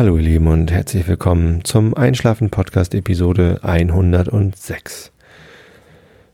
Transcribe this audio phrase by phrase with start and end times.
[0.00, 5.12] Hallo ihr Lieben und herzlich willkommen zum Einschlafen Podcast Episode 106.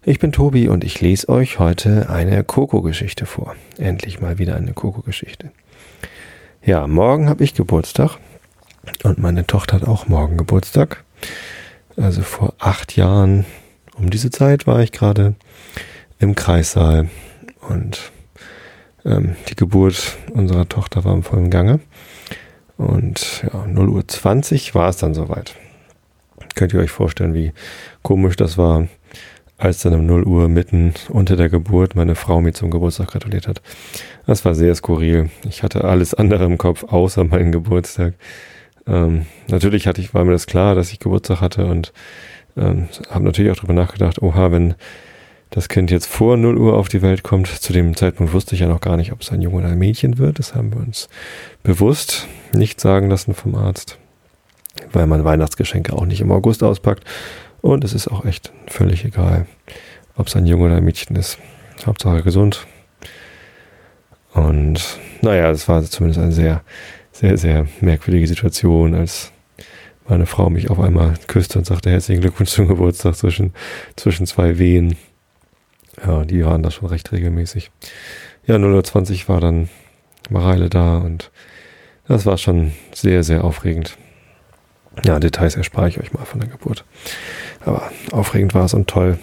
[0.05, 3.57] Ich bin Tobi und ich lese euch heute eine Koko-Geschichte vor.
[3.77, 5.51] Endlich mal wieder eine Koko-Geschichte.
[6.65, 8.19] Ja, morgen habe ich Geburtstag
[9.03, 11.03] und meine Tochter hat auch morgen Geburtstag.
[11.97, 13.47] Also vor acht Jahren
[13.97, 15.35] um diese Zeit war ich gerade
[16.21, 17.09] im Kreissaal
[17.69, 18.13] und
[19.05, 21.81] ähm, die Geburt unserer Tochter war im vollen Gange.
[22.77, 25.55] Und ja, 0 Uhr 20 war es dann soweit.
[26.55, 27.53] Könnt ihr euch vorstellen, wie
[28.03, 28.89] komisch das war,
[29.59, 33.49] als dann um 0 Uhr mitten unter der Geburt meine Frau mir zum Geburtstag gratuliert
[33.49, 33.63] hat.
[34.27, 35.31] Das war sehr skurril.
[35.49, 38.15] Ich hatte alles andere im Kopf, außer meinen Geburtstag.
[38.87, 41.93] Ähm, natürlich hatte ich, war mir das klar, dass ich Geburtstag hatte und
[42.57, 44.75] ähm, habe natürlich auch darüber nachgedacht, oha, wenn
[45.51, 47.47] das Kind jetzt vor 0 Uhr auf die Welt kommt.
[47.49, 49.79] Zu dem Zeitpunkt wusste ich ja noch gar nicht, ob es ein Junge oder ein
[49.79, 50.39] Mädchen wird.
[50.39, 51.09] Das haben wir uns
[51.63, 53.99] bewusst nicht sagen lassen vom Arzt,
[54.93, 57.05] weil man Weihnachtsgeschenke auch nicht im August auspackt.
[57.61, 59.47] Und es ist auch echt völlig egal,
[60.17, 61.39] ob es ein Junge oder ein Mädchen ist.
[61.85, 62.67] Hauptsache gesund.
[64.33, 66.63] Und naja, es war zumindest eine sehr,
[67.13, 69.33] sehr, sehr merkwürdige Situation, als
[70.09, 73.55] meine Frau mich auf einmal küsste und sagte herzlichen Glückwunsch zum Geburtstag zwischen,
[73.97, 74.97] zwischen zwei Wehen.
[76.07, 77.71] Ja, die waren da schon recht regelmäßig.
[78.47, 79.69] Ja, 020 war dann
[80.31, 81.31] Mareile da und
[82.09, 83.97] das war schon sehr, sehr aufregend.
[85.05, 86.85] Ja, Details erspare ich euch mal von der Geburt.
[87.65, 89.19] Aber aufregend war es und toll.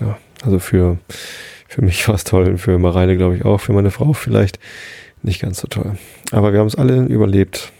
[0.00, 0.98] Ja, also für,
[1.66, 4.58] für mich war es toll, für Mareile glaube ich auch, für meine Frau vielleicht
[5.22, 5.98] nicht ganz so toll.
[6.30, 7.72] Aber wir haben es alle überlebt.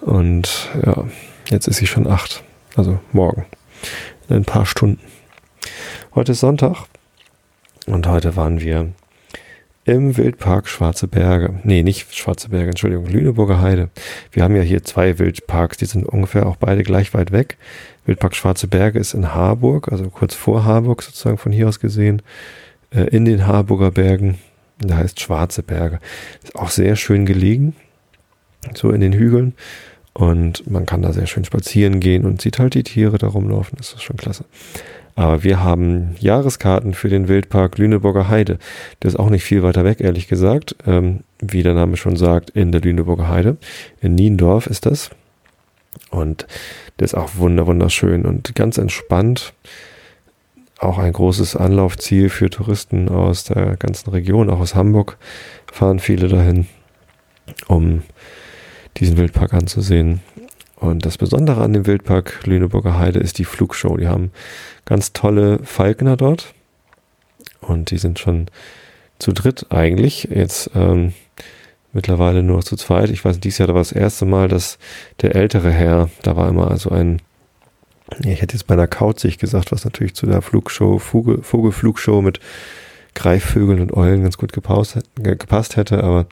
[0.00, 1.04] Und ja,
[1.50, 2.44] jetzt ist sie schon acht.
[2.76, 3.46] Also morgen.
[4.28, 5.00] In ein paar Stunden.
[6.14, 6.86] Heute ist Sonntag.
[7.86, 8.92] Und heute waren wir
[9.88, 11.60] im Wildpark Schwarze Berge.
[11.64, 13.88] Nee, nicht Schwarze Berge, Entschuldigung, Lüneburger Heide.
[14.30, 17.56] Wir haben ja hier zwei Wildparks, die sind ungefähr auch beide gleich weit weg.
[18.04, 22.20] Wildpark Schwarze Berge ist in Harburg, also kurz vor Harburg sozusagen von hier aus gesehen,
[22.90, 24.38] äh, in den Harburger Bergen.
[24.78, 26.00] Da heißt Schwarze Berge.
[26.44, 27.74] Ist auch sehr schön gelegen,
[28.74, 29.54] so in den Hügeln.
[30.12, 33.78] Und man kann da sehr schön spazieren gehen und sieht halt die Tiere da rumlaufen.
[33.78, 34.44] Das ist schon klasse.
[35.18, 38.56] Aber wir haben Jahreskarten für den Wildpark Lüneburger Heide.
[39.02, 40.76] Der ist auch nicht viel weiter weg, ehrlich gesagt.
[40.86, 43.56] Ähm, wie der Name schon sagt, in der Lüneburger Heide.
[44.00, 45.10] In Niendorf ist das.
[46.10, 46.46] Und
[47.00, 49.54] der ist auch wunder, wunderschön und ganz entspannt.
[50.78, 55.18] Auch ein großes Anlaufziel für Touristen aus der ganzen Region, auch aus Hamburg
[55.66, 56.68] fahren viele dahin,
[57.66, 58.02] um
[58.98, 60.20] diesen Wildpark anzusehen.
[60.80, 63.96] Und das Besondere an dem Wildpark Lüneburger Heide ist die Flugshow.
[63.96, 64.30] Die haben
[64.84, 66.54] ganz tolle Falkner dort.
[67.60, 68.46] Und die sind schon
[69.18, 70.28] zu dritt eigentlich.
[70.30, 71.14] Jetzt ähm,
[71.92, 73.10] mittlerweile nur zu zweit.
[73.10, 74.78] Ich weiß, dieses Jahr war das erste Mal, dass
[75.20, 77.20] der ältere Herr, da war immer also ein,
[78.20, 82.40] ich hätte jetzt bei einer Kauzig gesagt, was natürlich zu der Flugshow, Vogel, Vogelflugshow mit
[83.14, 86.26] Greifvögeln und Eulen ganz gut gepasst, gepasst hätte, aber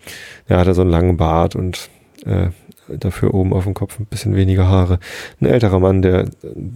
[0.46, 1.90] er hatte so einen langen Bart und
[2.24, 2.50] äh,
[2.88, 4.98] dafür oben auf dem Kopf ein bisschen weniger Haare.
[5.40, 6.28] Ein älterer Mann, der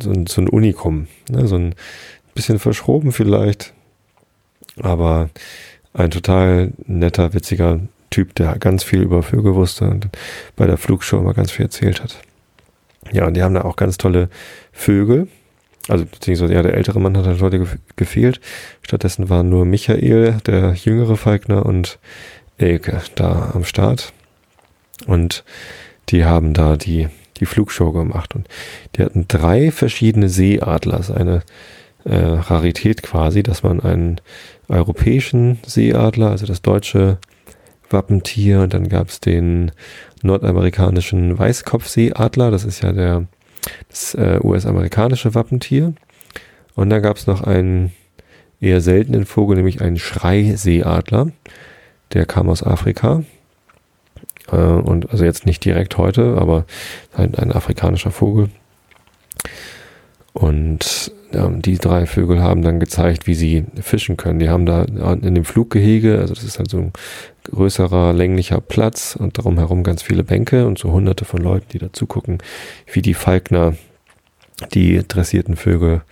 [0.02, 1.74] so ein, so ein Unikum, ne, so ein
[2.34, 3.72] bisschen verschroben vielleicht,
[4.80, 5.30] aber
[5.92, 10.08] ein total netter, witziger Typ, der ganz viel über Vögel wusste und
[10.56, 12.18] bei der Flugshow immer ganz viel erzählt hat.
[13.12, 14.28] Ja, und die haben da auch ganz tolle
[14.72, 15.28] Vögel.
[15.88, 17.66] Also, beziehungsweise, ja, der ältere Mann hat halt heute
[17.96, 18.40] gefehlt.
[18.82, 21.98] Stattdessen waren nur Michael, der jüngere Falkner, und
[22.58, 24.12] Elke da am Start.
[25.06, 25.44] Und
[26.10, 28.48] die haben da die, die Flugshow gemacht und
[28.96, 30.98] die hatten drei verschiedene Seeadler.
[30.98, 31.42] Das ist eine
[32.04, 34.20] äh, Rarität quasi, dass man einen
[34.68, 37.18] europäischen Seeadler, also das deutsche
[37.90, 39.72] Wappentier, und dann gab es den
[40.22, 43.26] nordamerikanischen Weißkopfseeadler, das ist ja der
[43.88, 45.92] das äh, US-amerikanische Wappentier.
[46.74, 47.92] Und dann gab es noch einen
[48.60, 51.32] eher seltenen Vogel, nämlich einen Schreiseeadler.
[52.12, 53.22] Der kam aus Afrika.
[54.52, 56.64] Äh, und also jetzt nicht direkt heute, aber
[57.14, 58.50] ein, ein afrikanischer Vogel.
[60.32, 64.38] Und ja, die drei Vögel haben dann gezeigt, wie sie fischen können.
[64.38, 66.92] Die haben da in dem Fluggehege, also das ist halt so ein
[67.44, 71.78] größerer, länglicher Platz und darum herum ganz viele Bänke und so hunderte von Leuten, die
[71.78, 72.38] da zugucken,
[72.92, 73.74] wie die Falkner
[74.74, 76.02] die dressierten Vögel,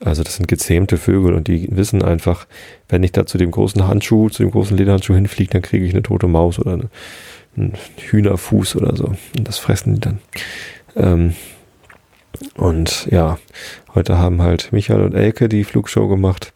[0.00, 2.46] also das sind gezähmte Vögel und die wissen einfach,
[2.88, 5.92] wenn ich da zu dem großen Handschuh, zu dem großen Lederhandschuh hinfliege, dann kriege ich
[5.92, 6.90] eine tote Maus oder eine,
[7.56, 9.14] einen Hühnerfuß oder so.
[9.36, 10.18] Und das fressen die dann.
[10.96, 11.34] Ähm,
[12.56, 13.38] und ja,
[13.94, 16.52] heute haben halt Michael und Elke die Flugshow gemacht.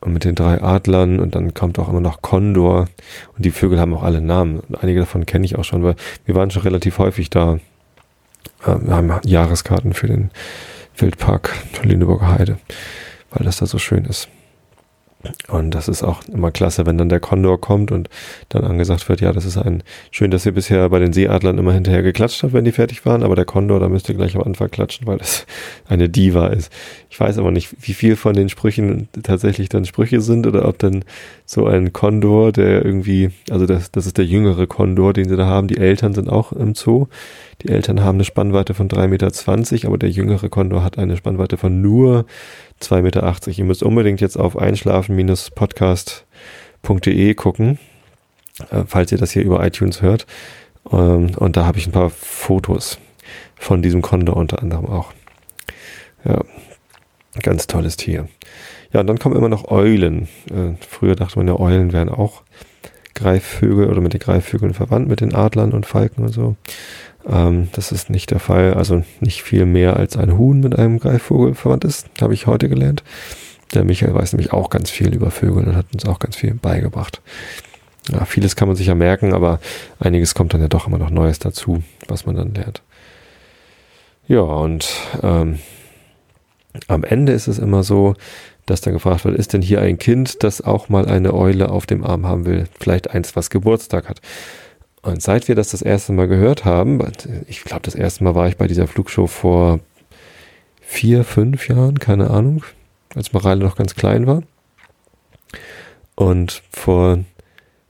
[0.00, 2.88] und mit den drei Adlern und dann kommt auch immer noch Kondor
[3.36, 5.96] und die Vögel haben auch alle Namen und einige davon kenne ich auch schon, weil
[6.24, 7.58] wir waren schon relativ häufig da.
[8.64, 10.30] Äh, wir haben Jahreskarten für den
[10.96, 11.52] Wildpark
[11.82, 12.58] Lüneburger Heide,
[13.30, 14.28] weil das da so schön ist.
[15.48, 18.08] Und das ist auch immer klasse, wenn dann der Kondor kommt und
[18.50, 19.82] dann angesagt wird, ja, das ist ein,
[20.12, 23.24] schön, dass ihr bisher bei den Seeadlern immer hinterher geklatscht habt, wenn die fertig waren,
[23.24, 25.44] aber der Kondor, da müsst ihr gleich am Anfang klatschen, weil das
[25.88, 26.72] eine Diva ist.
[27.10, 30.78] Ich weiß aber nicht, wie viel von den Sprüchen tatsächlich dann Sprüche sind oder ob
[30.78, 31.04] dann
[31.50, 35.46] so ein Kondor, der irgendwie, also das, das ist der jüngere Kondor, den sie da
[35.46, 35.66] haben.
[35.66, 37.06] Die Eltern sind auch im Zoo.
[37.62, 39.32] Die Eltern haben eine Spannweite von 3,20 Meter,
[39.86, 42.26] aber der jüngere Kondor hat eine Spannweite von nur
[42.82, 43.34] 2,80 Meter.
[43.46, 47.78] Ihr müsst unbedingt jetzt auf einschlafen-podcast.de gucken,
[48.70, 50.26] äh, falls ihr das hier über iTunes hört.
[50.92, 52.98] Ähm, und da habe ich ein paar Fotos
[53.56, 55.14] von diesem Kondor unter anderem auch.
[56.26, 56.44] Ja,
[57.38, 58.28] ganz tolles Tier.
[58.92, 60.28] Ja, und dann kommen immer noch Eulen.
[60.50, 62.42] Äh, früher dachte man ja, Eulen wären auch
[63.14, 66.56] Greifvögel oder mit den Greifvögeln verwandt, mit den Adlern und Falken und so.
[67.28, 68.74] Ähm, das ist nicht der Fall.
[68.74, 72.68] Also nicht viel mehr als ein Huhn mit einem Greifvogel verwandt ist, habe ich heute
[72.68, 73.02] gelernt.
[73.74, 76.54] Der Michael weiß nämlich auch ganz viel über Vögel und hat uns auch ganz viel
[76.54, 77.20] beigebracht.
[78.10, 79.60] Ja, vieles kann man sich ja merken, aber
[79.98, 82.82] einiges kommt dann ja doch immer noch Neues dazu, was man dann lernt.
[84.26, 84.88] Ja, und
[85.22, 85.58] ähm,
[86.86, 88.14] am Ende ist es immer so,
[88.66, 91.86] dass dann gefragt wird, ist denn hier ein Kind, das auch mal eine Eule auf
[91.86, 92.68] dem Arm haben will?
[92.78, 94.20] Vielleicht eins, was Geburtstag hat.
[95.02, 97.00] Und seit wir das das erste Mal gehört haben,
[97.46, 99.80] ich glaube, das erste Mal war ich bei dieser Flugshow vor
[100.80, 102.64] vier, fünf Jahren, keine Ahnung,
[103.14, 104.42] als Mareile noch ganz klein war.
[106.14, 107.20] Und vor,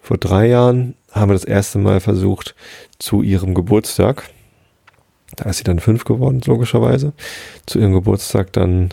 [0.01, 2.55] vor drei Jahren haben wir das erste Mal versucht,
[2.99, 4.25] zu ihrem Geburtstag,
[5.37, 7.13] da ist sie dann fünf geworden, logischerweise,
[7.67, 8.91] zu ihrem Geburtstag dann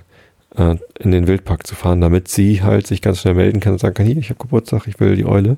[0.55, 3.79] äh, in den Wildpark zu fahren, damit sie halt sich ganz schnell melden kann und
[3.79, 5.57] sagen kann, hier, ich habe Geburtstag, ich will die Eule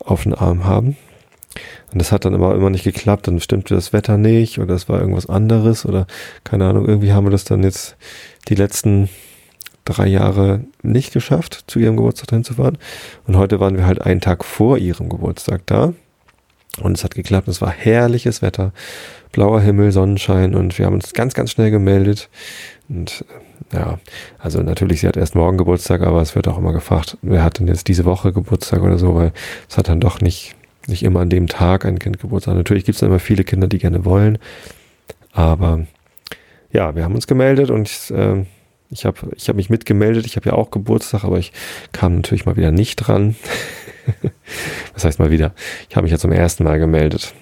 [0.00, 0.96] auf den Arm haben.
[1.92, 4.88] Und das hat dann immer, immer nicht geklappt, dann stimmte das Wetter nicht oder es
[4.88, 6.06] war irgendwas anderes oder
[6.44, 7.96] keine Ahnung, irgendwie haben wir das dann jetzt
[8.48, 9.10] die letzten
[9.84, 12.78] drei Jahre nicht geschafft, zu ihrem Geburtstag hinzufahren.
[13.26, 15.92] Und heute waren wir halt einen Tag vor ihrem Geburtstag da.
[16.80, 17.48] Und es hat geklappt.
[17.48, 18.72] Es war herrliches Wetter,
[19.30, 22.30] blauer Himmel, Sonnenschein und wir haben uns ganz, ganz schnell gemeldet.
[22.88, 23.24] Und
[23.72, 23.98] ja,
[24.38, 27.58] also natürlich, sie hat erst morgen Geburtstag, aber es wird auch immer gefragt, wer hat
[27.58, 29.32] denn jetzt diese Woche Geburtstag oder so, weil
[29.68, 30.54] es hat dann doch nicht
[30.88, 32.54] nicht immer an dem Tag ein Kind Geburtstag.
[32.54, 34.38] Natürlich gibt es immer viele Kinder, die gerne wollen.
[35.32, 35.86] Aber
[36.72, 38.44] ja, wir haben uns gemeldet und ich, äh,
[38.92, 40.26] ich habe ich hab mich mitgemeldet.
[40.26, 41.52] Ich habe ja auch Geburtstag, aber ich
[41.92, 43.36] kam natürlich mal wieder nicht dran.
[44.94, 45.52] Was heißt mal wieder?
[45.88, 47.34] Ich habe mich ja zum ersten Mal gemeldet.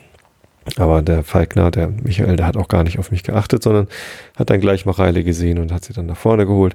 [0.76, 3.88] Aber der Falkner, der Michael, der hat auch gar nicht auf mich geachtet, sondern
[4.36, 6.74] hat dann gleich Mareile gesehen und hat sie dann nach vorne geholt.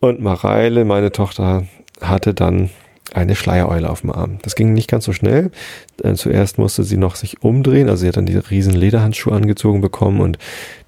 [0.00, 1.64] Und Mareile, meine Tochter,
[2.00, 2.70] hatte dann
[3.14, 4.38] eine Schleiereule auf dem Arm.
[4.42, 5.50] Das ging nicht ganz so schnell.
[6.02, 9.80] Äh, zuerst musste sie noch sich umdrehen, also sie hat dann diese riesen Lederhandschuhe angezogen
[9.80, 10.38] bekommen und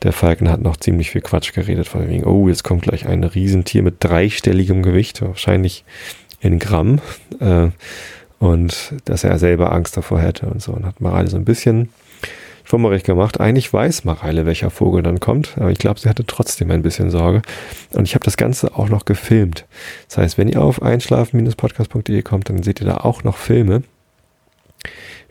[0.03, 3.25] der Falken hat noch ziemlich viel Quatsch geredet, von wegen, oh, jetzt kommt gleich ein
[3.25, 5.85] Riesentier mit dreistelligem Gewicht, wahrscheinlich
[6.41, 7.01] in Gramm,
[7.41, 7.69] äh,
[8.39, 11.45] und dass er selber Angst davor hätte und so und hat mal alle so ein
[11.45, 11.91] bisschen
[12.71, 13.41] schwummerig gemacht.
[13.41, 17.11] Eigentlich weiß Mareile, welcher Vogel dann kommt, aber ich glaube, sie hatte trotzdem ein bisschen
[17.11, 17.43] Sorge.
[17.95, 19.67] Und ich habe das Ganze auch noch gefilmt.
[20.07, 23.83] Das heißt, wenn ihr auf einschlafen-podcast.de kommt, dann seht ihr da auch noch Filme,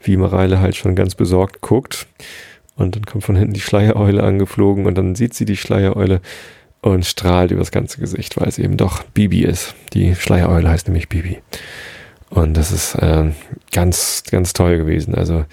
[0.03, 2.07] wie Mareile halt schon ganz besorgt guckt.
[2.75, 6.19] Und dann kommt von hinten die Schleiereule angeflogen und dann sieht sie die Schleiereule
[6.81, 9.75] und strahlt über das ganze Gesicht, weil es eben doch Bibi ist.
[9.93, 11.39] Die Schleiereule heißt nämlich Bibi.
[12.29, 13.31] Und das ist äh,
[13.71, 15.15] ganz, ganz toll gewesen.
[15.15, 15.45] Also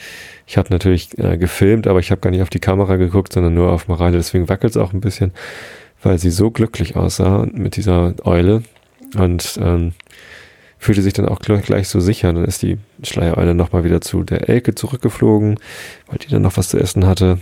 [0.47, 3.55] ich habe natürlich äh, gefilmt, aber ich habe gar nicht auf die Kamera geguckt, sondern
[3.55, 4.17] nur auf Morale.
[4.17, 5.33] Deswegen wackelt es auch ein bisschen,
[6.03, 8.63] weil sie so glücklich aussah mit dieser Eule
[9.17, 9.93] und ähm,
[10.79, 12.33] fühlte sich dann auch gleich so sicher.
[12.33, 15.59] Dann ist die Schleiereule nochmal wieder zu der Elke zurückgeflogen,
[16.07, 17.39] weil die dann noch was zu essen hatte.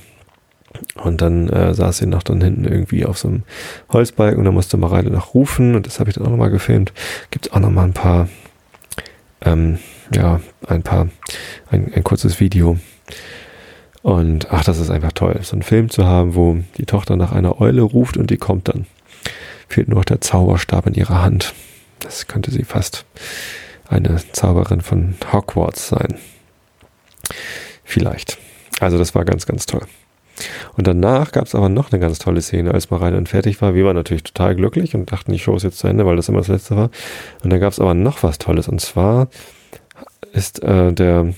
[0.96, 3.42] Und dann äh, saß sie noch dann hinten irgendwie auf so einem
[3.92, 6.92] Holzbalken und da musste Mareile noch rufen und das habe ich dann auch nochmal gefilmt.
[7.30, 8.28] Gibt auch nochmal ein paar,
[9.42, 9.78] ähm,
[10.12, 11.08] ja, ein paar,
[11.70, 12.78] ein, ein kurzes Video
[14.02, 17.32] und ach, das ist einfach toll, so einen Film zu haben, wo die Tochter nach
[17.32, 18.86] einer Eule ruft und die kommt dann.
[19.66, 21.54] Fehlt nur noch der Zauberstab in ihrer Hand.
[22.00, 23.06] Das könnte sie fast
[23.88, 26.18] eine Zauberin von Hogwarts sein.
[27.82, 28.36] Vielleicht.
[28.80, 29.86] Also das war ganz, ganz toll.
[30.76, 33.74] Und danach gab es aber noch eine ganz tolle Szene, als Mareile dann fertig war.
[33.74, 36.28] Wir waren natürlich total glücklich und dachten, die Show ist jetzt zu Ende, weil das
[36.28, 36.90] immer das letzte war.
[37.42, 38.68] Und dann gab es aber noch was Tolles.
[38.68, 39.28] Und zwar
[40.32, 41.32] ist äh, der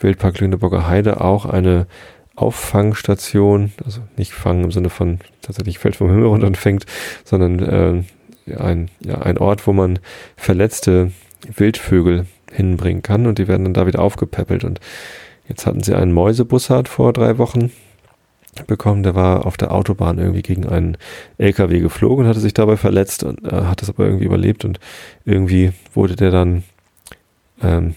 [0.00, 1.86] Wildpark Lüneburger Heide auch eine
[2.34, 6.84] Auffangstation, also nicht fangen im Sinne von tatsächlich fällt vom Himmel runter und fängt,
[7.24, 7.58] sondern
[8.46, 9.98] äh, ein, ja, ein Ort, wo man
[10.36, 11.12] verletzte
[11.56, 13.26] Wildvögel hinbringen kann.
[13.26, 14.64] Und die werden dann da wieder aufgepäppelt.
[14.64, 14.80] Und
[15.48, 17.72] jetzt hatten sie einen Mäusebussard vor drei Wochen
[18.66, 20.96] bekommen, der war auf der Autobahn irgendwie gegen einen
[21.36, 24.64] LKW geflogen und hatte sich dabei verletzt und äh, hat es aber irgendwie überlebt.
[24.64, 24.80] Und
[25.26, 26.62] irgendwie wurde der dann
[27.62, 27.94] ähm,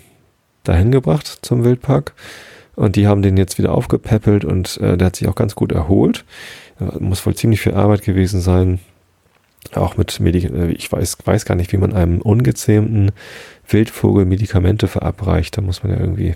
[0.63, 2.13] dahin gebracht zum Wildpark
[2.75, 5.71] und die haben den jetzt wieder aufgepäppelt und äh, der hat sich auch ganz gut
[5.71, 6.25] erholt.
[6.99, 8.79] Muss wohl ziemlich viel Arbeit gewesen sein,
[9.73, 13.11] auch mit Medikamenten, äh, ich weiß, weiß gar nicht, wie man einem ungezähmten
[13.67, 15.57] Wildvogel Medikamente verabreicht.
[15.57, 16.35] Da muss man ja irgendwie,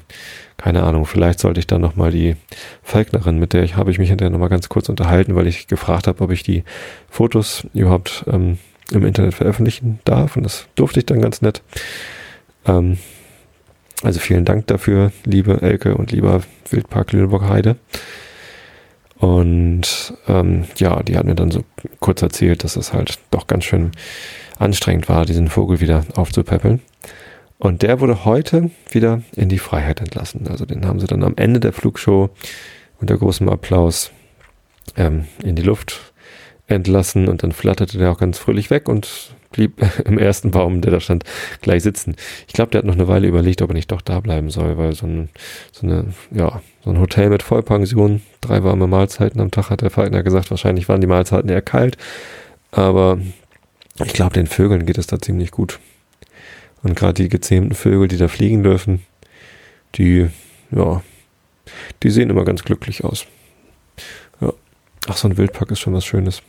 [0.58, 2.36] keine Ahnung, vielleicht sollte ich dann nochmal die
[2.84, 6.08] Falknerin, mit der ich habe ich mich hinterher nochmal ganz kurz unterhalten, weil ich gefragt
[6.08, 6.64] habe, ob ich die
[7.10, 8.58] Fotos überhaupt ähm,
[8.92, 10.36] im Internet veröffentlichen darf.
[10.36, 11.62] Und das durfte ich dann ganz nett.
[12.66, 12.98] Ähm,
[14.02, 17.78] also vielen Dank dafür, liebe Elke und lieber Wildpark Lüneburg Heide.
[19.18, 21.64] Und ähm, ja, die hat mir dann so
[22.00, 23.92] kurz erzählt, dass es halt doch ganz schön
[24.60, 26.82] anstrengend war, diesen Vogel wieder aufzupäppeln.
[27.58, 30.48] Und der wurde heute wieder in die Freiheit entlassen.
[30.50, 32.30] Also den haben sie dann am Ende der Flugshow
[33.00, 34.12] unter großem Applaus
[34.98, 36.14] ähm, in die Luft
[36.68, 40.92] entlassen und dann flatterte der auch ganz fröhlich weg und blieb im ersten Baum, der
[40.92, 41.24] da stand,
[41.62, 42.16] gleich sitzen.
[42.48, 44.78] Ich glaube, der hat noch eine Weile überlegt, ob er nicht doch da bleiben soll,
[44.78, 45.30] weil so ein,
[45.72, 49.90] so eine, ja, so ein Hotel mit Vollpension, drei warme Mahlzeiten am Tag, hat der
[49.90, 51.98] Falkner gesagt, wahrscheinlich waren die Mahlzeiten eher kalt,
[52.72, 53.20] aber
[54.04, 55.80] ich glaube, den Vögeln geht es da ziemlich gut.
[56.82, 59.04] Und gerade die gezähmten Vögel, die da fliegen dürfen,
[59.96, 60.28] die,
[60.72, 61.02] ja,
[62.02, 63.26] die sehen immer ganz glücklich aus.
[64.42, 64.52] Ja.
[65.08, 66.42] Ach, so ein Wildpark ist schon was Schönes.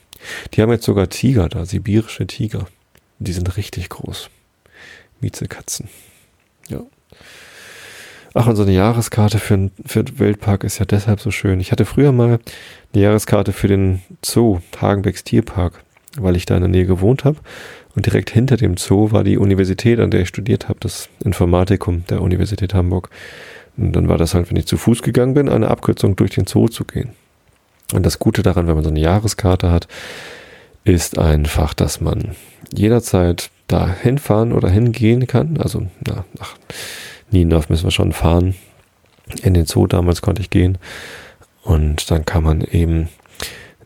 [0.52, 2.66] Die haben jetzt sogar Tiger da, sibirische Tiger.
[3.24, 4.28] Die sind richtig groß.
[5.20, 5.88] Miezekatzen.
[6.68, 6.80] Ja.
[8.34, 11.60] Ach, und so eine Jahreskarte für, für den Wildpark ist ja deshalb so schön.
[11.60, 12.40] Ich hatte früher mal
[12.92, 15.84] eine Jahreskarte für den Zoo, Hagenbecks Tierpark,
[16.18, 17.38] weil ich da in der Nähe gewohnt habe.
[17.94, 22.04] Und direkt hinter dem Zoo war die Universität, an der ich studiert habe, das Informatikum
[22.10, 23.08] der Universität Hamburg.
[23.76, 26.46] Und dann war das halt, wenn ich zu Fuß gegangen bin, eine Abkürzung durch den
[26.46, 27.10] Zoo zu gehen.
[27.92, 29.86] Und das Gute daran, wenn man so eine Jahreskarte hat,
[30.84, 32.36] ist einfach, dass man
[32.72, 35.56] jederzeit da hinfahren oder hingehen kann.
[35.58, 36.54] Also na, nach
[37.30, 38.54] Niendorf müssen wir schon fahren.
[39.42, 40.78] In den Zoo damals konnte ich gehen.
[41.62, 43.08] Und dann kann man eben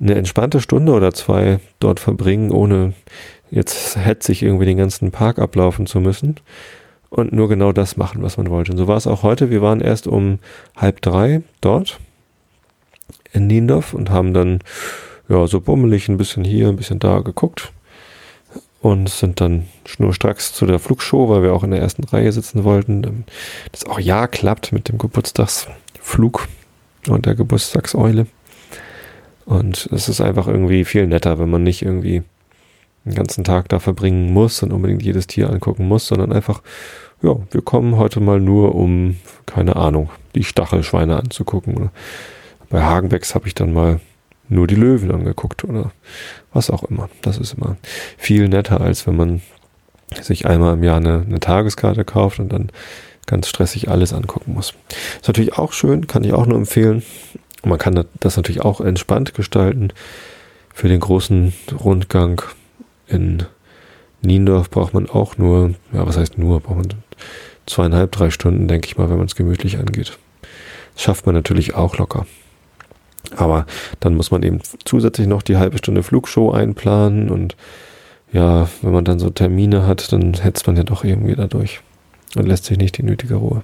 [0.00, 2.95] eine entspannte Stunde oder zwei dort verbringen, ohne
[3.50, 6.37] jetzt hetzig irgendwie den ganzen Park ablaufen zu müssen.
[7.09, 8.73] Und nur genau das machen, was man wollte.
[8.73, 9.49] Und so war es auch heute.
[9.50, 10.40] Wir waren erst um
[10.76, 11.99] halb drei dort
[13.33, 14.59] in Niendorf und haben dann
[15.28, 17.73] ja so bummelig ein bisschen hier, ein bisschen da geguckt
[18.80, 22.64] und sind dann schnurstracks zu der Flugshow, weil wir auch in der ersten Reihe sitzen
[22.64, 23.25] wollten.
[23.73, 26.49] Das auch ja klappt mit dem Geburtstagsflug
[27.08, 28.26] und der Geburtstagseule.
[29.44, 32.23] Und es ist einfach irgendwie viel netter, wenn man nicht irgendwie
[33.04, 36.62] den ganzen Tag da verbringen muss und unbedingt jedes Tier angucken muss, sondern einfach,
[37.23, 39.16] ja, wir kommen heute mal nur, um,
[39.47, 41.90] keine Ahnung, die Stachelschweine anzugucken.
[42.68, 44.00] Bei Hagenbecks habe ich dann mal
[44.49, 45.93] nur die Löwen angeguckt oder
[46.52, 47.09] was auch immer.
[47.23, 47.76] Das ist immer
[48.17, 49.43] viel netter, als wenn man
[50.21, 52.71] sich einmal im Jahr eine, eine Tageskarte kauft und dann
[53.26, 54.75] ganz stressig alles angucken muss.
[55.17, 57.02] Ist natürlich auch schön, kann ich auch nur empfehlen.
[57.64, 59.93] man kann das natürlich auch entspannt gestalten.
[60.73, 61.52] Für den großen
[61.85, 62.40] Rundgang
[63.07, 63.45] in
[64.23, 66.95] Niendorf braucht man auch nur, ja, was heißt nur, braucht man
[67.67, 70.19] zweieinhalb, drei Stunden, denke ich mal, wenn man es gemütlich angeht.
[70.95, 72.26] Das schafft man natürlich auch locker.
[73.37, 73.66] Aber
[74.00, 77.56] dann muss man eben zusätzlich noch die halbe Stunde Flugshow einplanen und
[78.32, 81.80] ja, wenn man dann so Termine hat, dann hetzt man ja doch irgendwie dadurch
[82.37, 83.62] und lässt sich nicht die nötige Ruhe.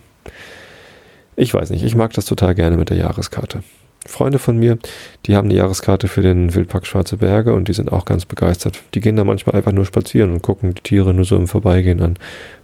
[1.36, 3.62] Ich weiß nicht, ich mag das total gerne mit der Jahreskarte.
[4.06, 4.78] Freunde von mir,
[5.26, 8.82] die haben eine Jahreskarte für den Wildpark Schwarze Berge und die sind auch ganz begeistert.
[8.92, 12.02] Die gehen da manchmal einfach nur spazieren und gucken die Tiere nur so im Vorbeigehen
[12.02, 12.18] an,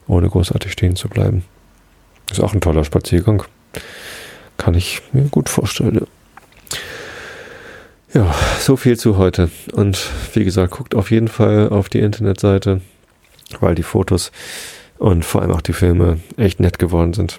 [0.06, 1.44] ohne großartig stehen zu bleiben.
[2.30, 3.42] Ist auch ein toller Spaziergang.
[4.59, 6.06] Kann ich mir gut vorstellen.
[8.12, 9.50] Ja, so viel zu heute.
[9.73, 12.81] Und wie gesagt, guckt auf jeden Fall auf die Internetseite,
[13.61, 14.33] weil die Fotos
[14.99, 17.38] und vor allem auch die Filme echt nett geworden sind.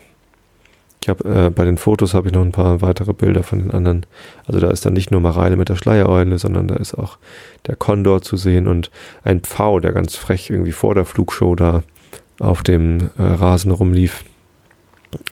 [1.04, 3.72] Ich habe äh, bei den Fotos habe ich noch ein paar weitere Bilder von den
[3.72, 4.06] anderen.
[4.46, 7.18] Also da ist dann nicht nur Mareile mit der Schleiereule, sondern da ist auch
[7.68, 8.92] der Kondor zu sehen und
[9.24, 11.84] ein Pfau, der ganz frech irgendwie vor der Flugshow da
[12.40, 14.24] auf dem äh, Rasen rumlief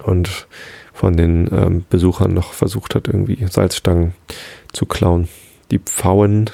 [0.04, 0.48] und
[0.92, 4.14] von den ähm, Besuchern noch versucht hat, irgendwie Salzstangen
[4.74, 5.28] zu klauen.
[5.72, 6.50] Die Pfauen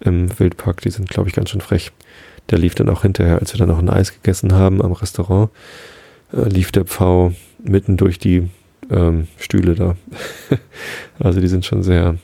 [0.00, 1.92] im Wildpark, die sind, glaube ich, ganz schön frech.
[2.50, 5.50] Der lief dann auch hinterher, als wir dann noch ein Eis gegessen haben am Restaurant,
[6.32, 7.32] äh, lief der Pfau
[7.62, 8.50] mitten durch die
[8.90, 9.96] ähm, Stühle da.
[11.18, 12.16] also die sind schon sehr,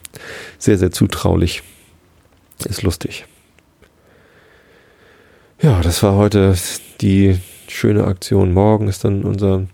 [0.58, 1.62] sehr, sehr zutraulich.
[2.66, 3.24] Ist lustig.
[5.62, 6.54] Ja, das war heute
[7.00, 8.52] die schöne Aktion.
[8.52, 9.66] Morgen ist dann unser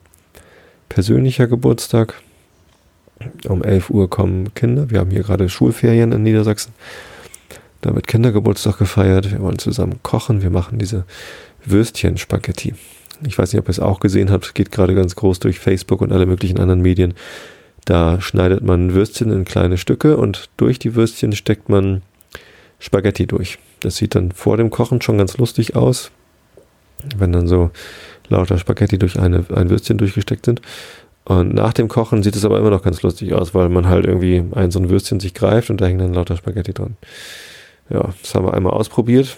[0.88, 2.14] persönlicher Geburtstag.
[3.48, 4.90] Um 11 Uhr kommen Kinder.
[4.90, 6.72] Wir haben hier gerade Schulferien in Niedersachsen.
[7.80, 9.30] Da wird Kindergeburtstag gefeiert.
[9.30, 10.42] Wir wollen zusammen kochen.
[10.42, 11.04] Wir machen diese
[11.64, 12.74] Würstchen-Spaghetti.
[13.26, 14.54] Ich weiß nicht, ob ihr es auch gesehen habt.
[14.54, 17.14] Geht gerade ganz groß durch Facebook und alle möglichen anderen Medien.
[17.84, 22.02] Da schneidet man Würstchen in kleine Stücke und durch die Würstchen steckt man
[22.78, 23.58] Spaghetti durch.
[23.80, 26.10] Das sieht dann vor dem Kochen schon ganz lustig aus,
[27.16, 27.70] wenn dann so
[28.28, 30.60] lauter Spaghetti durch eine, ein Würstchen durchgesteckt sind.
[31.26, 34.06] Und nach dem Kochen sieht es aber immer noch ganz lustig aus, weil man halt
[34.06, 36.96] irgendwie ein so ein Würstchen sich greift und da hängen dann lauter Spaghetti dran.
[37.90, 39.36] Ja, das haben wir einmal ausprobiert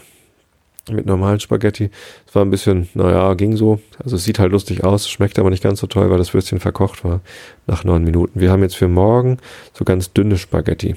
[0.90, 1.90] mit normalen Spaghetti.
[2.26, 3.80] Es war ein bisschen, naja, ging so.
[4.02, 6.60] Also es sieht halt lustig aus, schmeckt aber nicht ganz so toll, weil das Würstchen
[6.60, 7.20] verkocht war
[7.66, 8.38] nach neun Minuten.
[8.38, 9.38] Wir haben jetzt für morgen
[9.72, 10.94] so ganz dünne Spaghetti.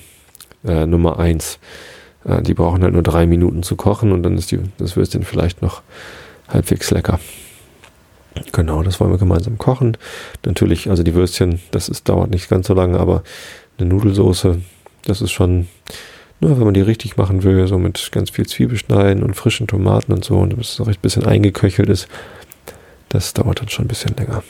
[0.66, 1.58] Äh, Nummer eins.
[2.26, 5.24] Äh, die brauchen halt nur drei Minuten zu kochen und dann ist die, das Würstchen
[5.24, 5.84] vielleicht noch
[6.50, 7.20] halbwegs lecker.
[8.52, 9.98] Genau, das wollen wir gemeinsam kochen.
[10.46, 13.24] Natürlich, also die Würstchen, das ist, dauert nicht ganz so lange, aber
[13.78, 14.62] eine Nudelsoße,
[15.04, 15.68] das ist schon,
[16.40, 20.14] nur wenn man die richtig machen will, so mit ganz viel Zwiebelschneiden und frischen Tomaten
[20.14, 22.08] und so, und bis es so ein bisschen eingeköchelt ist,
[23.10, 24.44] das dauert dann schon ein bisschen länger.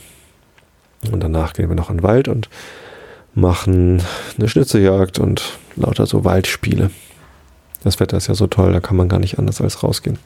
[1.12, 2.50] Und danach gehen wir noch in den Wald und
[3.34, 4.02] machen
[4.38, 6.92] eine Schnitzeljagd und lauter so Waldspiele.
[7.84, 10.20] Das Wetter ist ja so toll, da kann man gar nicht anders als rausgehen.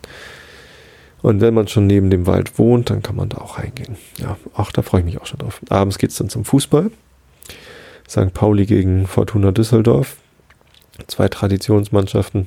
[1.25, 3.95] Und wenn man schon neben dem Wald wohnt, dann kann man da auch reingehen.
[4.19, 5.59] Ja, auch da freue ich mich auch schon drauf.
[5.69, 6.91] Abends geht es dann zum Fußball.
[8.07, 8.31] St.
[8.31, 10.17] Pauli gegen Fortuna Düsseldorf.
[11.07, 12.45] Zwei Traditionsmannschaften.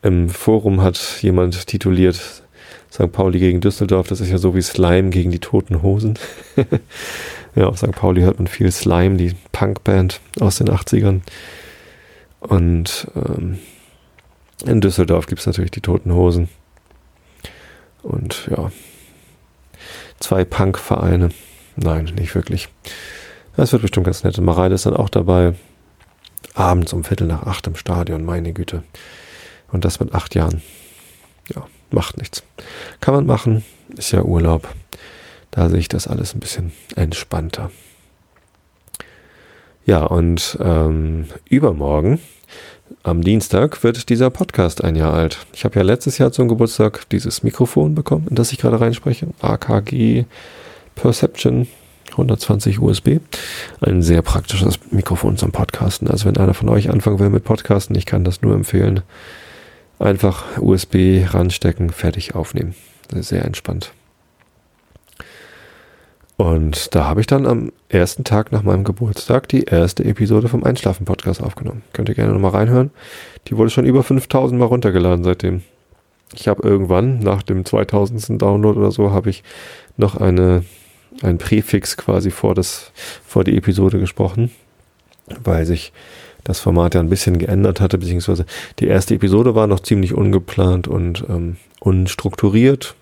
[0.00, 2.44] Im Forum hat jemand tituliert
[2.92, 3.10] St.
[3.10, 4.06] Pauli gegen Düsseldorf.
[4.06, 6.20] Das ist ja so wie Slime gegen die toten Hosen.
[7.56, 7.90] ja, auf St.
[7.90, 11.22] Pauli hört man viel Slime, die Punkband aus den 80ern.
[12.38, 13.58] Und ähm,
[14.66, 16.48] in Düsseldorf gibt es natürlich die toten Hosen.
[18.02, 18.70] Und ja,
[20.20, 21.30] zwei Punk-Vereine.
[21.76, 22.68] Nein, nicht wirklich.
[23.56, 24.38] Das wird bestimmt ganz nett.
[24.38, 25.54] Mareile ist dann auch dabei.
[26.54, 28.82] Abends um Viertel nach acht im Stadion, meine Güte.
[29.70, 30.62] Und das mit acht Jahren.
[31.54, 32.42] Ja, macht nichts.
[33.00, 33.64] Kann man machen,
[33.96, 34.68] ist ja Urlaub.
[35.50, 37.70] Da sehe ich das alles ein bisschen entspannter.
[39.84, 42.20] Ja, und ähm, übermorgen
[43.02, 45.38] am Dienstag wird dieser Podcast ein Jahr alt.
[45.52, 49.28] Ich habe ja letztes Jahr zum Geburtstag dieses Mikrofon bekommen, in das ich gerade reinspreche.
[49.40, 50.24] AKG
[50.94, 51.66] Perception
[52.12, 53.18] 120 USB.
[53.80, 56.08] Ein sehr praktisches Mikrofon zum Podcasten.
[56.08, 59.02] Also wenn einer von euch anfangen will mit Podcasten, ich kann das nur empfehlen.
[59.98, 62.74] Einfach USB ranstecken, fertig aufnehmen.
[63.14, 63.92] Sehr entspannt.
[66.42, 70.64] Und da habe ich dann am ersten Tag nach meinem Geburtstag die erste Episode vom
[70.64, 71.84] Einschlafen-Podcast aufgenommen.
[71.92, 72.90] Könnt ihr gerne nochmal reinhören.
[73.46, 75.62] Die wurde schon über 5000 Mal runtergeladen seitdem.
[76.34, 78.42] Ich habe irgendwann, nach dem 2000.
[78.42, 79.44] Download oder so, habe ich
[79.96, 80.64] noch eine,
[81.22, 82.90] ein Präfix quasi vor, das,
[83.24, 84.50] vor die Episode gesprochen,
[85.44, 85.92] weil sich
[86.42, 88.46] das Format ja ein bisschen geändert hatte, beziehungsweise
[88.80, 92.96] die erste Episode war noch ziemlich ungeplant und ähm, unstrukturiert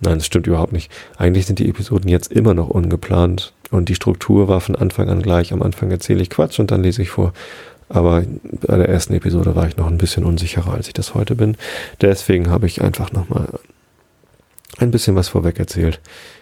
[0.00, 0.90] Nein, das stimmt überhaupt nicht.
[1.16, 5.22] Eigentlich sind die Episoden jetzt immer noch ungeplant und die Struktur war von Anfang an
[5.22, 5.52] gleich.
[5.52, 7.32] Am Anfang erzähle ich Quatsch und dann lese ich vor.
[7.88, 8.24] Aber
[8.66, 11.56] bei der ersten Episode war ich noch ein bisschen unsicherer, als ich das heute bin.
[12.00, 13.46] Deswegen habe ich einfach nochmal
[14.78, 16.00] ein bisschen was vorweg erzählt,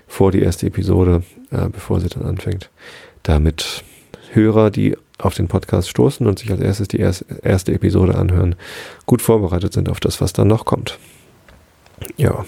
[0.08, 2.70] vor die erste Episode, äh, bevor sie dann anfängt.
[3.22, 3.84] Damit
[4.32, 8.56] Hörer, die auf den Podcast stoßen und sich als erstes die erste Episode anhören,
[9.06, 10.98] gut vorbereitet sind auf das, was dann noch kommt.
[12.16, 12.44] Ja.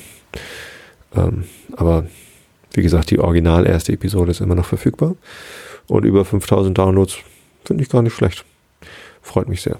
[1.16, 1.44] Ähm,
[1.76, 2.06] aber
[2.72, 5.16] wie gesagt, die original erste Episode ist immer noch verfügbar.
[5.88, 7.16] Und über 5000 Downloads
[7.64, 8.44] finde ich gar nicht schlecht.
[9.22, 9.78] Freut mich sehr.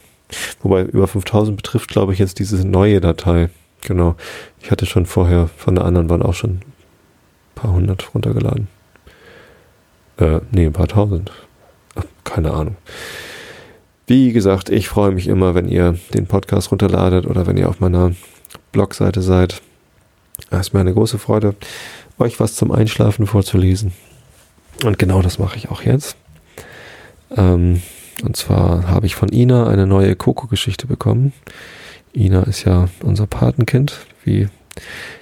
[0.63, 3.51] Wobei über 5000 betrifft, glaube ich, jetzt diese neue Datei.
[3.83, 4.17] Genau.
[4.61, 6.63] Ich hatte schon vorher von der anderen waren auch schon ein
[7.55, 8.69] paar hundert runtergeladen.
[10.19, 11.31] Äh, nee, ein paar tausend.
[11.95, 12.77] Ach, keine Ahnung.
[14.07, 17.81] Wie gesagt, ich freue mich immer, wenn ihr den Podcast runterladet oder wenn ihr auf
[17.81, 18.13] meiner
[18.73, 19.63] Blogseite seid.
[20.51, 21.55] Es ist mir eine große Freude,
[22.19, 23.93] euch was zum Einschlafen vorzulesen.
[24.85, 26.17] Und genau das mache ich auch jetzt.
[27.37, 27.83] Ähm,
[28.23, 31.33] und zwar habe ich von Ina eine neue Coco-Geschichte bekommen.
[32.15, 34.49] Ina ist ja unser Patenkind, wie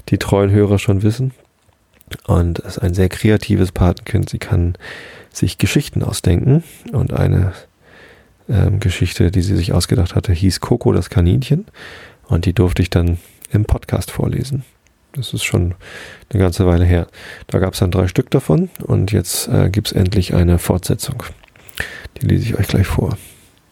[0.09, 1.33] die treuen Hörer schon wissen.
[2.27, 4.29] Und ist ein sehr kreatives Patenkind.
[4.29, 4.77] Sie kann
[5.33, 6.63] sich Geschichten ausdenken.
[6.93, 7.53] Und eine
[8.49, 11.67] ähm, Geschichte, die sie sich ausgedacht hatte, hieß Coco das Kaninchen.
[12.27, 13.19] Und die durfte ich dann
[13.51, 14.65] im Podcast vorlesen.
[15.15, 15.75] Das ist schon
[16.31, 17.07] eine ganze Weile her.
[17.47, 21.23] Da gab es dann drei Stück davon und jetzt äh, gibt es endlich eine Fortsetzung.
[22.21, 23.17] Die lese ich euch gleich vor.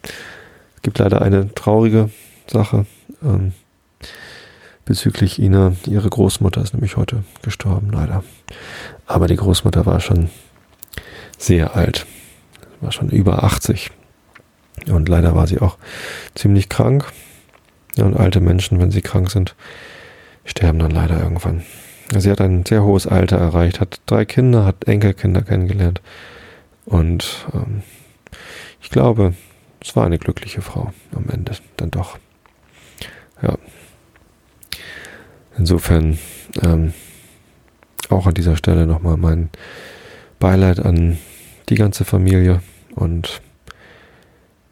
[0.03, 2.11] Es gibt leider eine traurige
[2.47, 2.87] Sache.
[3.23, 3.53] Ähm,
[4.85, 5.75] bezüglich Ina.
[5.87, 8.23] Ihre Großmutter ist nämlich heute gestorben, leider.
[9.07, 10.31] Aber die Großmutter war schon
[11.39, 12.07] sehr alt,
[12.81, 13.91] war schon über 80.
[14.89, 15.77] Und leider war sie auch
[16.35, 17.13] ziemlich krank.
[17.97, 19.55] Ja, und alte Menschen, wenn sie krank sind,
[20.45, 21.63] sterben dann leider irgendwann.
[22.17, 26.03] Sie hat ein sehr hohes Alter erreicht, hat drei Kinder, hat Enkelkinder kennengelernt.
[26.85, 27.83] Und ähm,
[28.81, 29.35] ich glaube,
[29.81, 32.19] es war eine glückliche Frau am Ende dann doch.
[33.41, 33.57] Ja.
[35.57, 36.19] Insofern
[36.63, 36.93] ähm,
[38.09, 39.51] auch an dieser Stelle nochmal mein
[40.39, 41.19] Beileid an
[41.69, 42.63] die ganze Familie
[42.95, 43.41] und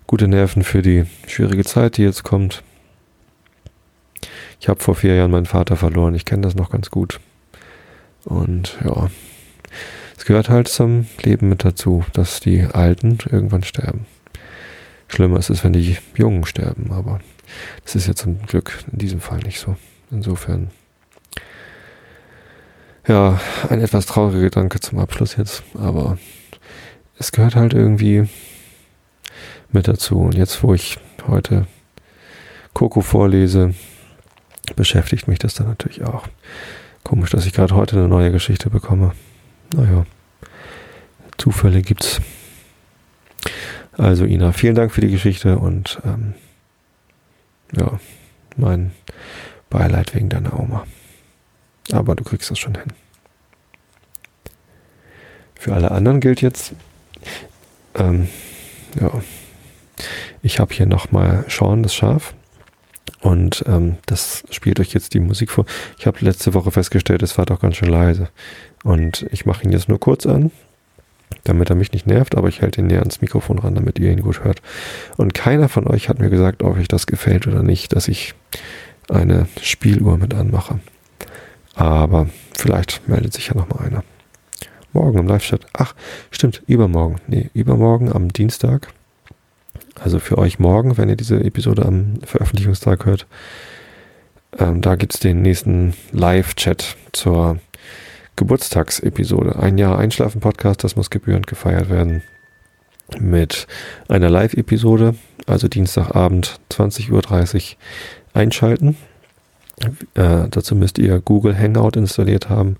[0.07, 2.63] gute Nerven für die schwierige Zeit, die jetzt kommt.
[4.61, 6.15] Ich habe vor vier Jahren meinen Vater verloren.
[6.15, 7.19] Ich kenne das noch ganz gut.
[8.25, 9.09] Und ja,
[10.19, 14.07] es gehört halt zum Leben mit dazu, dass die Alten irgendwann sterben.
[15.09, 17.21] Schlimmer ist es, wenn die Jungen sterben, aber
[17.85, 19.77] das ist ja zum Glück in diesem Fall nicht so.
[20.11, 20.71] Insofern,
[23.09, 26.19] ja, ein etwas trauriger Gedanke zum Abschluss jetzt, aber
[27.19, 28.29] es gehört halt irgendwie
[29.73, 30.21] mit dazu.
[30.21, 31.67] Und jetzt, wo ich heute
[32.75, 33.75] Coco vorlese,
[34.75, 36.27] beschäftigt mich das dann natürlich auch.
[37.05, 39.13] Komisch, dass ich gerade heute eine neue Geschichte bekomme.
[39.75, 40.05] Naja,
[41.39, 42.21] Zufälle gibt's.
[43.93, 46.35] Also Ina, vielen Dank für die Geschichte und ähm,
[47.77, 47.99] ja,
[48.57, 48.93] mein
[49.69, 50.87] Beileid wegen deiner Oma.
[51.93, 52.93] Aber du kriegst das schon hin.
[55.55, 56.73] Für alle anderen gilt jetzt,
[57.95, 58.29] ähm,
[58.99, 59.11] ja,
[60.43, 62.35] ich habe hier nochmal Sean, das Schaf.
[63.21, 65.67] Und ähm, das spielt euch jetzt die Musik vor.
[65.99, 68.29] Ich habe letzte Woche festgestellt, es war doch ganz schön leise.
[68.83, 70.51] Und ich mache ihn jetzt nur kurz an,
[71.45, 74.11] damit er mich nicht nervt, aber ich halte ihn näher ans Mikrofon ran, damit ihr
[74.11, 74.63] ihn gut hört.
[75.19, 78.35] Und keiner von euch hat mir gesagt, ob euch das gefällt oder nicht, dass ich
[79.11, 80.81] eine Spieluhr mit anmache.
[81.75, 84.05] Aber vielleicht meldet sich ja nochmal einer.
[84.93, 85.67] Morgen im Live-Chat.
[85.75, 85.95] Ach,
[86.31, 87.17] stimmt, übermorgen.
[87.27, 88.89] Nee, übermorgen am Dienstag
[90.03, 93.27] also für euch morgen, wenn ihr diese Episode am Veröffentlichungstag hört.
[94.59, 97.59] Ähm, da gibt es den nächsten Live-Chat zur
[98.37, 99.57] Geburtstagsepisode.
[99.57, 102.23] Ein Jahr Einschlafen-Podcast, das muss gebührend gefeiert werden.
[103.19, 103.67] Mit
[104.09, 105.15] einer Live-Episode,
[105.47, 107.77] also Dienstagabend 20.30 Uhr
[108.33, 108.97] einschalten.
[110.15, 112.77] Äh, dazu müsst ihr Google Hangout installiert haben.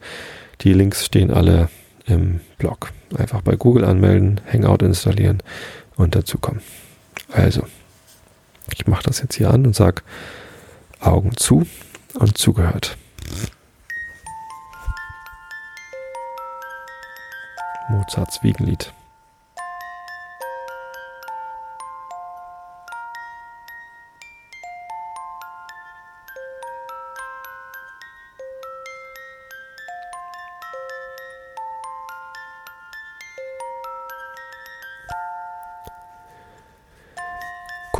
[0.63, 1.69] Die Links stehen alle
[2.07, 2.93] im Blog.
[3.17, 5.43] Einfach bei Google anmelden, Hangout installieren
[5.97, 6.61] und dazu kommen.
[7.33, 7.67] Also,
[8.73, 10.03] ich mache das jetzt hier an und sage
[11.01, 11.67] Augen zu
[12.15, 12.97] und zugehört.
[17.89, 18.93] Mozarts Wiegenlied.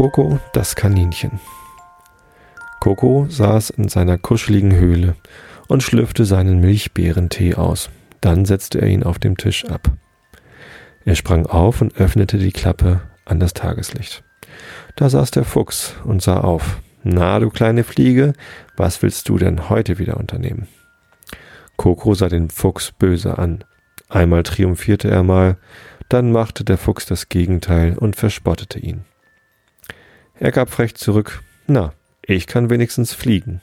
[0.01, 1.41] Coco das Kaninchen.
[2.81, 5.15] Coco saß in seiner kuscheligen Höhle
[5.69, 7.91] und schlürfte seinen Milchbeerentee aus.
[8.23, 9.93] Dann setzte er ihn auf dem Tisch ab.
[11.05, 14.25] Er sprang auf und öffnete die Klappe an das Tageslicht.
[14.97, 16.81] Da saß der Fuchs und sah auf.
[17.03, 18.33] Na, du kleine Fliege,
[18.79, 20.67] was willst du denn heute wieder unternehmen?
[21.77, 23.65] Coco sah den Fuchs böse an.
[24.09, 25.59] Einmal triumphierte er mal,
[26.09, 29.05] dann machte der Fuchs das Gegenteil und verspottete ihn.
[30.41, 31.43] Er gab frech zurück.
[31.67, 33.61] Na, ich kann wenigstens fliegen.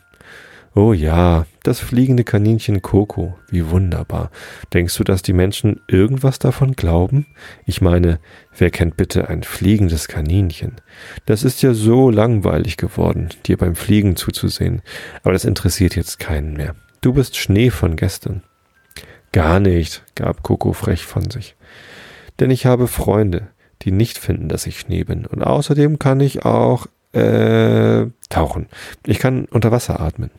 [0.75, 4.29] Oh ja, das fliegende Kaninchen Coco, wie wunderbar.
[4.75, 7.25] Denkst du, dass die Menschen irgendwas davon glauben?
[7.65, 8.19] Ich meine,
[8.55, 10.75] wer kennt bitte ein fliegendes Kaninchen?
[11.25, 14.83] Das ist ja so langweilig geworden, dir beim Fliegen zuzusehen.
[15.23, 16.75] Aber das interessiert jetzt keinen mehr.
[17.01, 18.43] Du bist Schnee von gestern.
[19.31, 21.55] Gar nicht, gab Coco frech von sich.
[22.39, 23.47] Denn ich habe Freunde,
[23.83, 25.25] die nicht finden, dass ich Schnee bin.
[25.25, 28.67] Und außerdem kann ich auch äh, tauchen.
[29.05, 30.31] Ich kann unter Wasser atmen.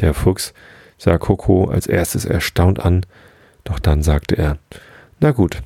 [0.00, 0.52] Der Fuchs
[0.98, 3.06] sah Coco als erstes erstaunt an,
[3.64, 4.58] doch dann sagte er,
[5.18, 5.62] na gut,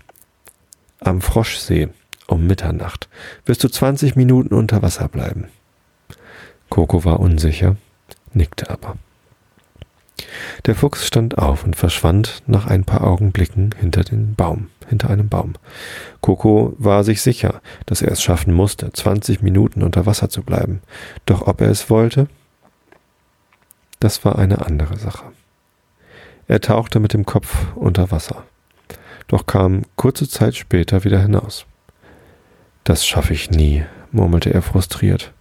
[1.00, 1.88] am Froschsee
[2.26, 3.08] um Mitternacht
[3.44, 5.48] wirst du 20 Minuten unter Wasser bleiben.
[6.70, 7.76] Coco war unsicher,
[8.32, 8.96] nickte aber.
[10.66, 15.28] Der Fuchs stand auf und verschwand nach ein paar Augenblicken hinter den Baum, hinter einem
[15.28, 15.54] Baum.
[16.22, 20.80] Coco war sich sicher, dass er es schaffen musste, 20 Minuten unter Wasser zu bleiben.
[21.26, 22.28] Doch ob er es wollte,
[24.00, 25.24] das war eine andere Sache.
[26.46, 28.44] Er tauchte mit dem Kopf unter Wasser,
[29.28, 31.66] doch kam kurze Zeit später wieder hinaus.
[32.84, 35.32] Das schaffe ich nie, murmelte er frustriert.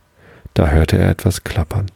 [0.54, 1.88] Da hörte er etwas klappern.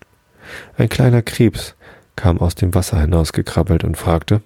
[0.78, 1.76] Ein kleiner Krebs
[2.18, 4.42] kam aus dem Wasser hinausgekrabbelt und fragte,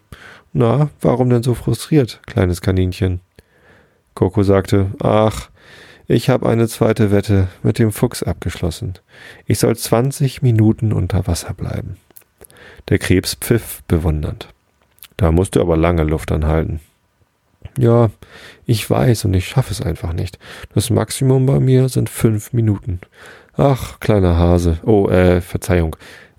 [0.53, 3.21] na, warum denn so frustriert, kleines Kaninchen?
[4.13, 5.49] Coco sagte, ach,
[6.07, 8.95] ich habe eine zweite Wette mit dem Fuchs abgeschlossen.
[9.45, 11.97] Ich soll 20 Minuten unter Wasser bleiben.
[12.89, 14.49] Der Krebs pfiff bewundernd.
[15.15, 16.81] Da musst du aber lange Luft anhalten.
[17.77, 18.09] Ja,
[18.65, 20.37] ich weiß und ich schaffe es einfach nicht.
[20.73, 22.99] Das Maximum bei mir sind fünf Minuten.
[23.55, 24.79] Ach, kleiner Hase.
[24.83, 25.95] Oh, äh, Verzeihung.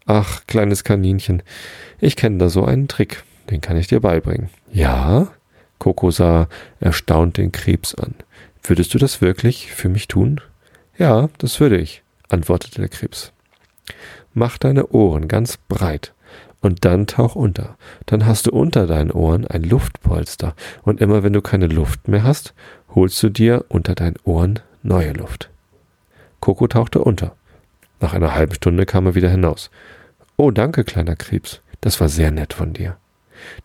[0.06, 1.42] Ach, kleines Kaninchen.
[2.00, 3.22] Ich kenne da so einen Trick.
[3.50, 4.50] Den kann ich dir beibringen.
[4.72, 5.28] Ja?
[5.78, 6.48] Coco sah
[6.80, 8.14] erstaunt den Krebs an.
[8.62, 10.40] Würdest du das wirklich für mich tun?
[10.96, 13.32] Ja, das würde ich, antwortete der Krebs.
[14.34, 16.14] Mach deine Ohren ganz breit
[16.60, 17.76] und dann tauch unter.
[18.06, 22.22] Dann hast du unter deinen Ohren ein Luftpolster und immer wenn du keine Luft mehr
[22.22, 22.54] hast,
[22.94, 25.50] holst du dir unter deinen Ohren neue Luft.
[26.40, 27.34] Coco tauchte unter.
[28.02, 29.70] Nach einer halben Stunde kam er wieder hinaus.
[30.36, 31.60] Oh, danke, kleiner Krebs.
[31.80, 32.96] Das war sehr nett von dir.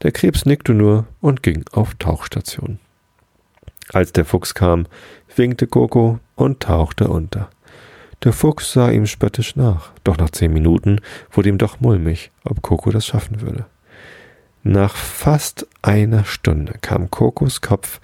[0.03, 2.79] Der Krebs nickte nur und ging auf Tauchstation.
[3.91, 4.85] Als der Fuchs kam,
[5.35, 7.49] winkte Coco und tauchte unter.
[8.23, 12.61] Der Fuchs sah ihm spöttisch nach, doch nach zehn Minuten wurde ihm doch mulmig, ob
[12.61, 13.65] Coco das schaffen würde.
[14.61, 18.01] Nach fast einer Stunde kam Kokos Kopf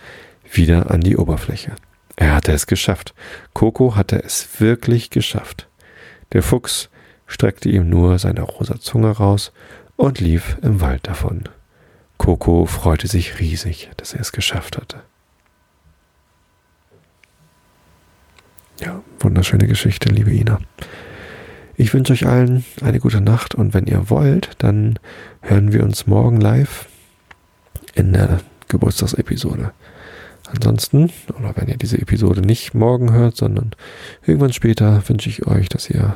[0.52, 1.74] wieder an die Oberfläche.
[2.16, 3.14] Er hatte es geschafft.
[3.54, 5.68] Coco hatte es wirklich geschafft.
[6.34, 6.90] Der Fuchs
[7.28, 9.52] streckte ihm nur seine rosa Zunge raus
[9.96, 11.44] und lief im Wald davon.
[12.18, 15.02] Coco freute sich riesig, dass er es geschafft hatte.
[18.80, 20.60] Ja, wunderschöne Geschichte, liebe Ina.
[21.76, 25.00] Ich wünsche euch allen eine gute Nacht und wenn ihr wollt, dann
[25.42, 26.88] hören wir uns morgen live
[27.94, 29.74] in der Geburtstagsepisode.
[30.54, 33.72] Ansonsten, oder wenn ihr diese Episode nicht morgen hört, sondern
[34.26, 36.16] irgendwann später, wünsche ich euch, dass ihr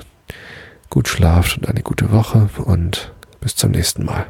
[0.90, 4.28] gut schlaft und eine gute Woche und bis zum nächsten Mal.